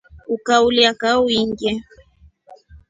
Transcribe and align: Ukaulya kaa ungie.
Ukaulya 0.35 0.89
kaa 1.01 1.17
ungie. 1.41 1.73